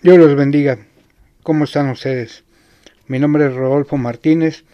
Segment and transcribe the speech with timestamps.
[0.00, 0.78] Dios los bendiga.
[1.42, 2.44] ¿Cómo están ustedes?
[3.08, 4.64] Mi nombre es Rodolfo Martínez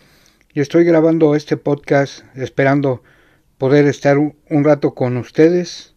[0.53, 3.03] y estoy grabando este podcast esperando
[3.57, 5.95] poder estar un rato con ustedes,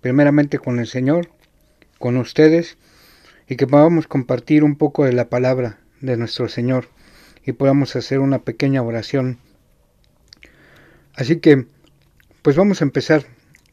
[0.00, 1.28] primeramente con el Señor,
[1.98, 2.78] con ustedes,
[3.48, 6.86] y que podamos compartir un poco de la palabra de nuestro Señor
[7.44, 9.38] y podamos hacer una pequeña oración.
[11.14, 11.66] Así que,
[12.42, 13.24] pues vamos a empezar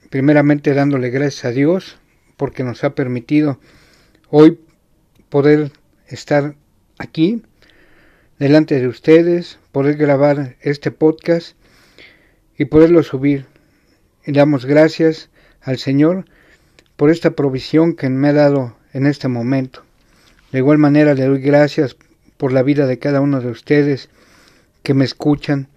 [0.10, 2.00] primeramente dándole gracias a Dios
[2.38, 3.60] porque nos ha permitido
[4.32, 4.64] hoy
[5.30, 5.72] poder
[6.08, 6.55] estar
[6.98, 7.41] aquí
[8.40, 11.55] delante de ustedes, poder grabar este podcast
[12.58, 13.46] y poderlo subir.
[14.26, 15.30] Y damos gracias
[15.62, 16.26] al Señor
[16.96, 19.84] por esta provisión que me ha dado en este momento.
[20.52, 21.98] De igual manera le doy gracias
[22.38, 24.10] por la vida de cada uno de ustedes
[24.84, 25.68] que me escuchan,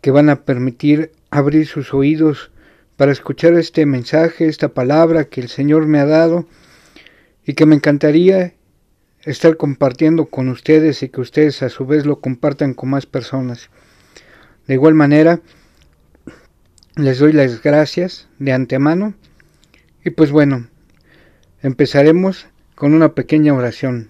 [0.00, 2.50] que van a permitir abrir sus oídos
[2.96, 6.46] para escuchar este mensaje, esta palabra que el Señor me ha dado
[7.46, 8.54] y que me encantaría
[9.28, 13.68] estar compartiendo con ustedes y que ustedes a su vez lo compartan con más personas.
[14.66, 15.40] De igual manera,
[16.96, 19.14] les doy las gracias de antemano
[20.04, 20.68] y pues bueno,
[21.62, 24.08] empezaremos con una pequeña oración.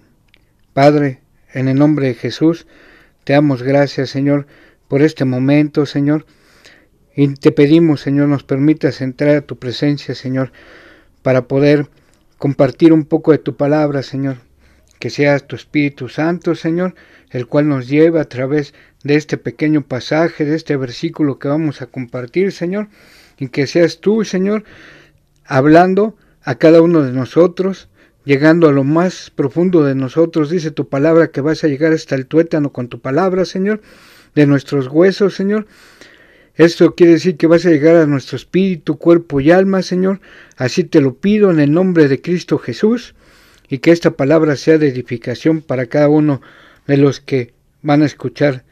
[0.73, 1.21] Padre,
[1.53, 2.67] en el nombre de Jesús,
[3.25, 4.47] te damos gracias, Señor,
[4.87, 6.27] por este momento, Señor,
[7.17, 10.53] y te pedimos, Señor, nos permitas entrar a tu presencia, Señor,
[11.23, 11.89] para poder
[12.39, 14.48] compartir un poco de tu palabra, Señor.
[14.99, 16.95] Que sea tu Espíritu Santo, Señor,
[17.31, 18.75] el cual nos lleva a través
[19.05, 22.89] de este pequeño pasaje, de este versículo que vamos a compartir, Señor,
[23.39, 24.65] y que seas tú, Señor,
[25.45, 27.89] hablando a cada uno de nosotros,
[28.25, 30.51] llegando a lo más profundo de nosotros.
[30.51, 33.81] Dice tu palabra que vas a llegar hasta el tuétano con tu palabra, Señor,
[34.35, 35.67] de nuestros huesos, Señor,
[36.59, 40.21] esto quiere decir que vas a llegar a nuestro espíritu, cuerpo y alma, Señor.
[40.57, 43.15] Así te lo pido en el nombre de Cristo Jesús
[43.69, 46.41] y que esta palabra sea de edificación para cada uno
[46.87, 47.53] de los que
[47.83, 48.65] van a escuchar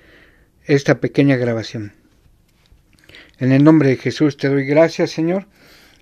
[0.64, 1.92] esta pequeña grabación.
[3.38, 5.46] En el nombre de Jesús te doy gracias, Señor,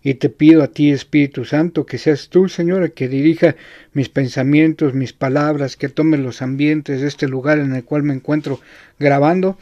[0.03, 3.57] y te pido a ti, Espíritu Santo, que seas tú, Señor, que dirija
[3.95, 8.15] mis pensamientos, mis palabras, que tome los ambientes de este lugar en el cual me
[8.15, 8.61] encuentro
[8.99, 9.59] grabando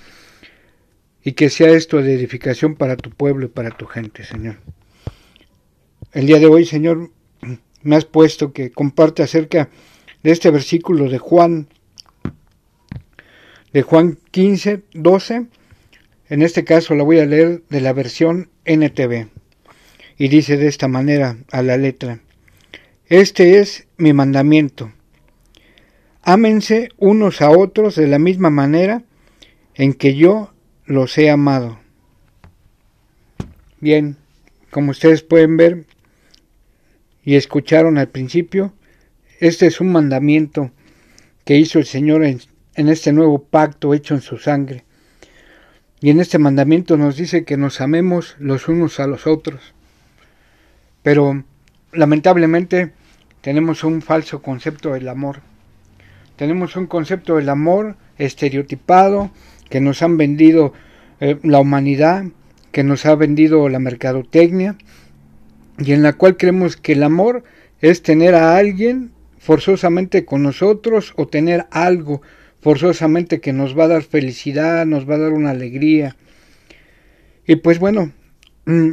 [1.22, 4.56] y que sea esto de edificación para tu pueblo y para tu gente, Señor.
[6.12, 7.10] El día de hoy, Señor,
[7.82, 9.69] me has puesto que comparte acerca
[10.22, 11.69] de este versículo de Juan,
[13.72, 15.47] de Juan 15, 12.
[16.28, 19.28] En este caso la voy a leer de la versión NTV.
[20.19, 22.20] Y dice de esta manera a la letra,
[23.06, 24.93] Este es mi mandamiento.
[26.22, 29.03] Ámense unos a otros de la misma manera
[29.75, 30.53] en que yo
[30.84, 31.81] los he amado.
[33.81, 34.16] Bien,
[34.70, 35.87] como ustedes pueden ver
[37.25, 38.72] y escucharon al principio,
[39.41, 40.71] este es un mandamiento
[41.44, 42.41] que hizo el Señor en,
[42.88, 44.84] este nuevo pacto hecho en su sangre.
[46.00, 49.75] Y en este mandamiento nos dice que nos amemos los unos a los otros.
[51.03, 51.44] Pero
[51.93, 52.93] lamentablemente
[53.41, 55.41] tenemos un falso concepto del amor.
[56.37, 59.31] Tenemos un concepto del amor estereotipado
[59.69, 60.72] que nos han vendido
[61.21, 62.25] eh, la humanidad,
[62.72, 64.77] que nos ha vendido la mercadotecnia,
[65.84, 67.44] y en la cual creemos que el amor
[67.81, 72.22] es tener a alguien forzosamente con nosotros o tener algo
[72.60, 76.16] forzosamente que nos va a dar felicidad, nos va a dar una alegría.
[77.47, 78.12] Y pues bueno,
[78.66, 78.93] mm,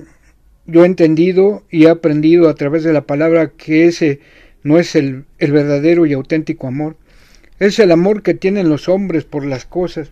[0.66, 4.22] yo he entendido y he aprendido a través de la palabra que ese
[4.64, 6.98] no es el, el verdadero y auténtico amor.
[7.60, 10.12] Es el amor que tienen los hombres por las cosas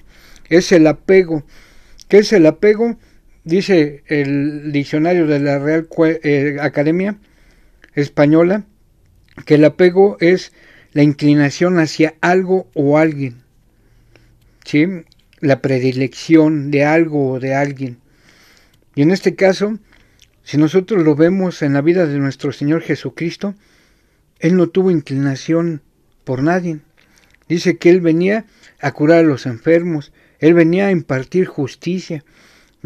[0.50, 1.44] es el apego.
[2.08, 2.98] ¿Qué es el apego?
[3.48, 5.88] Dice el diccionario de la Real
[6.22, 7.16] eh, Academia
[7.96, 8.66] Española
[9.46, 10.52] que el apego es
[10.92, 13.44] la inclinación hacia algo o alguien.
[14.66, 14.86] ¿Sí?
[15.40, 18.00] La predilección de algo o de alguien.
[18.96, 19.80] Y en este caso,
[20.44, 23.56] si nosotros lo vemos en la vida de nuestro Señor Jesucristo,
[24.40, 25.82] Él no tuvo inclinación
[26.26, 26.80] por nadie.
[27.48, 28.46] Dice que Él venía
[28.82, 32.26] a curar a los enfermos, él venía a impartir justicia.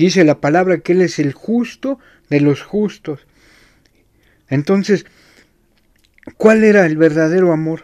[0.01, 3.27] Dice la palabra que Él es el justo de los justos.
[4.49, 5.05] Entonces,
[6.37, 7.83] ¿cuál era el verdadero amor?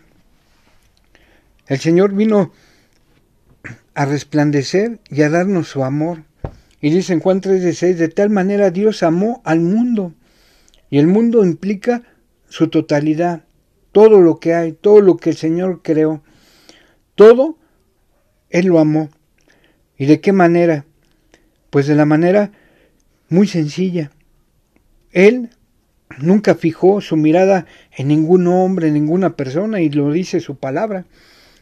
[1.67, 2.53] El Señor vino
[3.93, 6.23] a resplandecer y a darnos su amor.
[6.81, 10.15] Y dice en Juan 3 de 6, de tal manera Dios amó al mundo.
[10.89, 12.01] Y el mundo implica
[12.49, 13.43] su totalidad,
[13.91, 16.23] todo lo que hay, todo lo que el Señor creó.
[17.13, 17.59] Todo
[18.49, 19.11] Él lo amó.
[19.99, 20.87] ¿Y de qué manera?
[21.77, 22.49] Pues de la manera
[23.29, 24.09] muy sencilla.
[25.11, 25.51] Él
[26.17, 31.05] nunca fijó su mirada en ningún hombre, en ninguna persona, y lo dice su palabra,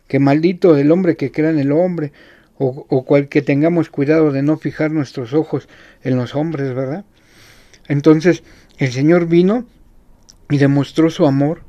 [0.07, 2.13] que maldito el hombre que crea en el hombre,
[2.57, 5.67] o, o cual que tengamos cuidado de no fijar nuestros ojos
[6.01, 7.03] en los hombres, ¿verdad?
[7.89, 8.41] Entonces
[8.77, 9.65] el Señor vino
[10.49, 11.63] y demostró su amor,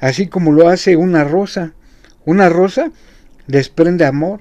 [0.00, 1.74] así como lo hace una rosa.
[2.24, 2.90] Una rosa
[3.46, 4.40] desprende amor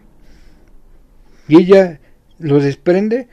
[1.47, 1.98] y ella
[2.39, 3.27] lo desprende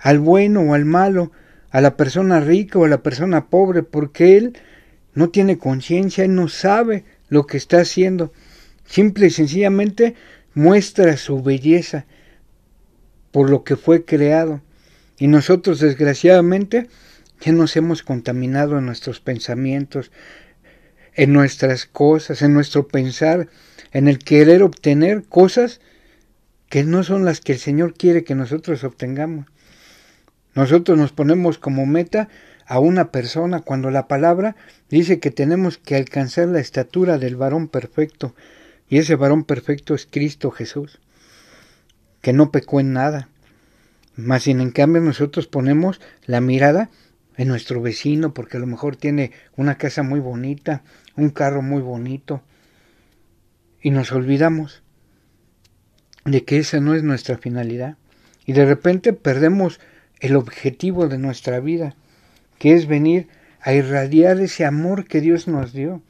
[0.00, 1.32] al bueno o al malo,
[1.70, 4.58] a la persona rica o a la persona pobre, porque él
[5.14, 8.32] no tiene conciencia, él no sabe lo que está haciendo.
[8.84, 10.14] Simple y sencillamente
[10.54, 12.06] muestra su belleza
[13.30, 14.60] por lo que fue creado.
[15.18, 16.88] Y nosotros, desgraciadamente,
[17.40, 20.10] ya nos hemos contaminado en nuestros pensamientos,
[21.14, 23.48] en nuestras cosas, en nuestro pensar,
[23.92, 25.80] en el querer obtener cosas
[26.70, 29.46] que no son las que el Señor quiere que nosotros obtengamos.
[30.54, 32.28] Nosotros nos ponemos como meta
[32.64, 34.54] a una persona cuando la palabra
[34.88, 38.36] dice que tenemos que alcanzar la estatura del varón perfecto,
[38.88, 41.00] y ese varón perfecto es Cristo Jesús,
[42.22, 43.28] que no pecó en nada.
[44.14, 46.88] Mas sin en cambio nosotros ponemos la mirada
[47.36, 50.84] en nuestro vecino porque a lo mejor tiene una casa muy bonita,
[51.16, 52.42] un carro muy bonito,
[53.82, 54.84] y nos olvidamos
[56.24, 57.96] de que esa no es nuestra finalidad.
[58.46, 59.80] Y de repente perdemos
[60.20, 61.94] el objetivo de nuestra vida,
[62.58, 63.28] que es venir
[63.62, 66.02] a irradiar ese amor que Dios nos dio,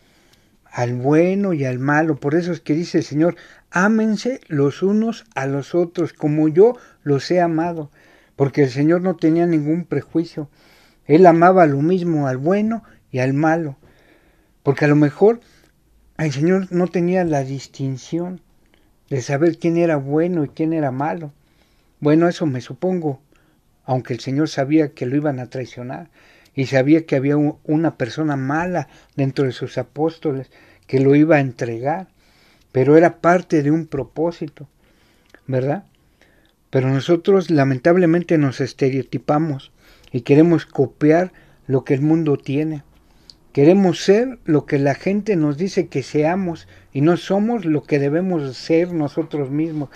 [0.65, 2.17] al bueno y al malo.
[2.17, 3.37] Por eso es que dice el Señor,
[3.71, 7.91] ámense los unos a los otros, como yo los he amado,
[8.37, 10.49] porque el Señor no tenía ningún prejuicio.
[11.07, 13.77] Él amaba lo mismo al bueno y al malo,
[14.63, 15.41] porque a lo mejor
[16.19, 18.41] el Señor no tenía la distinción
[19.11, 21.33] de saber quién era bueno y quién era malo.
[21.99, 23.21] Bueno, eso me supongo,
[23.85, 26.09] aunque el Señor sabía que lo iban a traicionar
[26.55, 30.51] y sabía que había una persona mala dentro de sus apóstoles
[30.87, 32.09] que lo iba a entregar,
[32.73, 34.69] pero era parte de un propósito,
[35.47, 35.85] ¿verdad?
[36.71, 39.73] Pero nosotros lamentablemente nos estereotipamos
[40.13, 41.33] y queremos copiar
[41.67, 42.83] lo que el mundo tiene.
[43.53, 47.99] Queremos ser lo que la gente nos dice que seamos y no somos lo que
[47.99, 49.89] debemos ser nosotros mismos.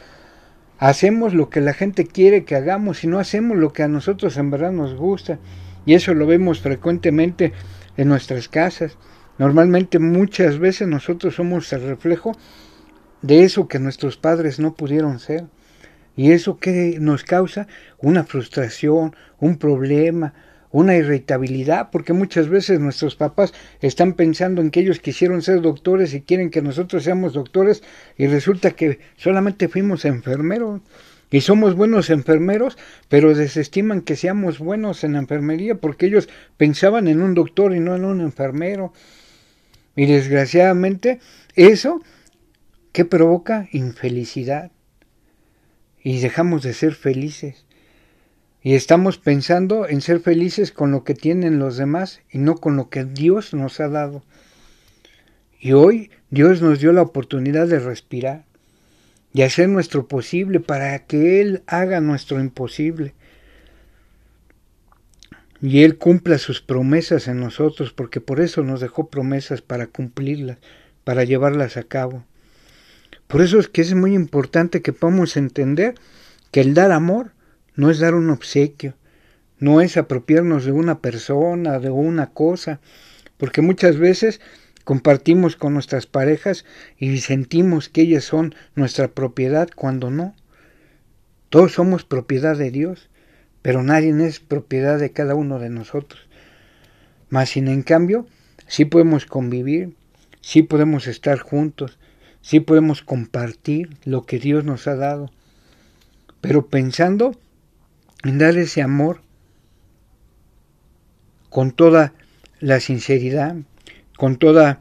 [0.78, 4.36] Hacemos lo que la gente quiere que hagamos y no hacemos lo que a nosotros
[4.38, 5.38] en verdad nos gusta.
[5.86, 7.52] Y eso lo vemos frecuentemente
[7.96, 8.98] en nuestras casas.
[9.38, 12.32] Normalmente muchas veces nosotros somos el reflejo
[13.22, 15.44] de eso que nuestros padres no pudieron ser.
[16.16, 17.68] Y eso que nos causa
[17.98, 20.34] una frustración, un problema,
[20.75, 26.15] una irritabilidad, porque muchas veces nuestros papás están pensando en que ellos quisieron ser doctores
[26.15, 27.85] y quieren que nosotros seamos doctores
[28.19, 30.81] y resulta que solamente fuimos enfermeros
[31.31, 32.76] y somos buenos enfermeros,
[33.09, 37.79] pero desestiman que seamos buenos en la enfermería porque ellos pensaban en un doctor y
[37.79, 38.93] no en un enfermero.
[39.94, 41.21] Y desgraciadamente
[41.55, 42.03] eso
[42.91, 44.73] que provoca infelicidad
[46.03, 47.65] y dejamos de ser felices.
[48.66, 52.76] Y estamos pensando en ser felices con lo que tienen los demás y no con
[52.76, 54.25] lo que Dios nos ha dado.
[55.61, 58.46] Y hoy Dios nos dio la oportunidad de respirar
[59.34, 63.12] y hacer nuestro posible para que Él haga nuestro imposible.
[65.61, 70.56] Y Él cumpla sus promesas en nosotros, porque por eso nos dejó promesas para cumplirlas,
[71.05, 72.25] para llevarlas a cabo.
[73.26, 75.97] Por eso es que es muy importante que podamos entender
[76.50, 77.34] que el dar amor
[77.75, 78.95] no es dar un obsequio,
[79.59, 82.81] no es apropiarnos de una persona, de una cosa,
[83.37, 84.40] porque muchas veces
[84.85, 86.64] compartimos con nuestras parejas
[86.99, 90.35] y sentimos que ellas son nuestra propiedad cuando no.
[91.49, 93.09] Todos somos propiedad de Dios,
[93.62, 96.28] pero nadie es propiedad de cada uno de nosotros.
[97.28, 98.26] Mas sin en cambio,
[98.66, 99.95] sí podemos convivir,
[100.40, 101.99] sí podemos estar juntos,
[102.43, 105.31] sí podemos compartir lo que Dios nos ha dado,
[106.40, 107.35] pero pensando
[108.25, 109.21] dar ese amor
[111.50, 112.14] con toda
[112.61, 113.57] la sinceridad,
[114.16, 114.81] con toda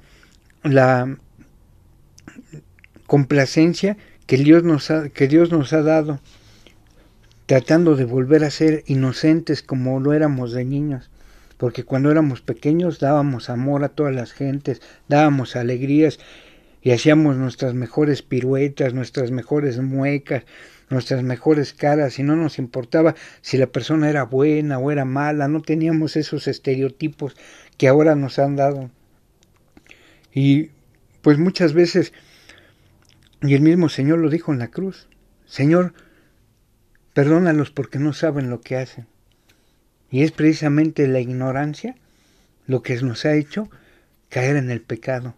[0.63, 1.17] la
[3.05, 6.19] complacencia que Dios nos ha, que Dios nos ha dado,
[7.45, 11.11] tratando de volver a ser inocentes como lo éramos de niños,
[11.57, 16.19] porque cuando éramos pequeños dábamos amor a todas las gentes, dábamos alegrías
[16.83, 20.43] y hacíamos nuestras mejores piruetas, nuestras mejores muecas,
[20.89, 25.47] nuestras mejores caras y no nos importaba si la persona era buena o era mala,
[25.47, 27.37] no teníamos esos estereotipos
[27.77, 28.91] que ahora nos han dado.
[30.33, 30.71] Y
[31.21, 32.11] pues muchas veces,
[33.41, 35.07] y el mismo Señor lo dijo en la cruz,
[35.45, 35.93] Señor,
[37.13, 39.07] perdónalos porque no saben lo que hacen.
[40.11, 41.95] Y es precisamente la ignorancia
[42.67, 43.69] lo que nos ha hecho
[44.27, 45.35] caer en el pecado,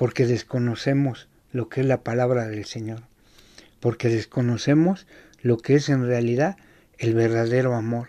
[0.00, 3.02] porque desconocemos lo que es la palabra del Señor,
[3.80, 5.06] porque desconocemos
[5.42, 6.56] lo que es en realidad
[6.96, 8.08] el verdadero amor.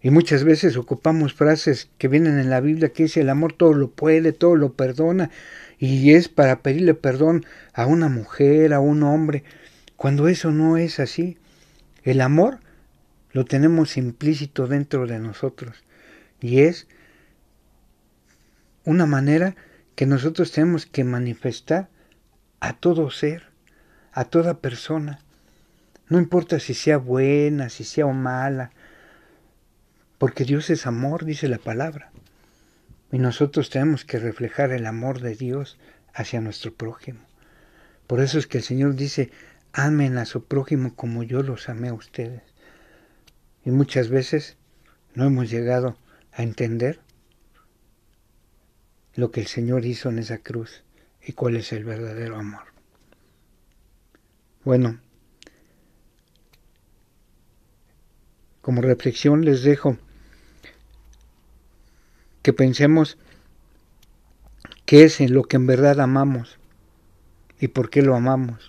[0.00, 3.72] Y muchas veces ocupamos frases que vienen en la Biblia que dice el amor todo
[3.72, 5.30] lo puede, todo lo perdona,
[5.78, 9.44] y es para pedirle perdón a una mujer, a un hombre,
[9.94, 11.38] cuando eso no es así.
[12.02, 12.58] El amor
[13.30, 15.84] lo tenemos implícito dentro de nosotros
[16.40, 16.88] y es
[18.84, 19.54] una manera
[19.94, 21.88] que nosotros tenemos que manifestar
[22.60, 23.44] a todo ser,
[24.12, 25.20] a toda persona.
[26.08, 28.70] No importa si sea buena, si sea mala,
[30.18, 32.12] porque Dios es amor, dice la palabra.
[33.10, 35.78] Y nosotros tenemos que reflejar el amor de Dios
[36.14, 37.20] hacia nuestro prójimo.
[38.06, 39.30] Por eso es que el Señor dice,
[39.72, 42.42] amen a su prójimo como yo los amé a ustedes.
[43.64, 44.56] Y muchas veces
[45.14, 45.96] no hemos llegado
[46.32, 47.00] a entender
[49.14, 50.82] lo que el Señor hizo en esa cruz
[51.24, 52.64] y cuál es el verdadero amor.
[54.64, 54.98] Bueno,
[58.60, 59.98] como reflexión les dejo
[62.42, 63.18] que pensemos
[64.86, 66.58] qué es en lo que en verdad amamos
[67.60, 68.68] y por qué lo amamos.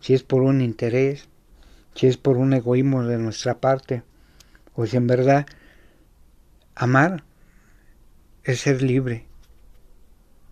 [0.00, 1.28] Si es por un interés,
[1.94, 4.02] si es por un egoísmo de nuestra parte,
[4.74, 5.46] o si en verdad
[6.74, 7.24] amar
[8.44, 9.25] es ser libre,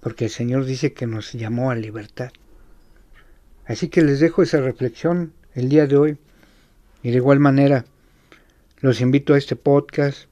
[0.05, 2.31] porque el Señor dice que nos llamó a libertad.
[3.65, 6.19] Así que les dejo esa reflexión el día de hoy
[7.03, 7.87] y de igual manera
[8.81, 10.29] los invito a este podcast.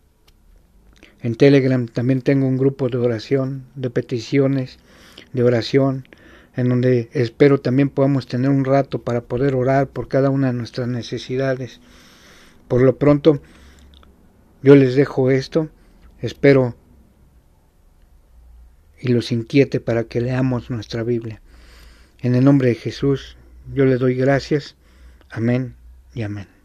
[1.23, 4.79] En Telegram también tengo un grupo de oración, de peticiones,
[5.33, 6.07] de oración,
[6.55, 10.53] en donde espero también podamos tener un rato para poder orar por cada una de
[10.53, 11.81] nuestras necesidades.
[12.69, 13.41] Por lo pronto,
[14.63, 15.71] yo les dejo esto.
[16.21, 16.77] Espero
[19.03, 21.43] y los inquiete para que leamos nuestra Biblia.
[22.21, 23.37] En el nombre de Jesús,
[23.75, 24.77] yo le doy gracias.
[25.29, 25.75] Amén
[26.15, 26.62] y amén.